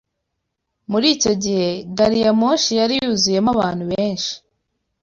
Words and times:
Muri 0.91 1.07
icyo 1.15 1.33
gihe, 1.43 1.67
gari 1.97 2.17
ya 2.25 2.31
moshi 2.39 2.71
yari 2.79 2.93
yuzuyemo 3.03 3.49
abantu 3.55 3.83
benshi. 3.91 4.33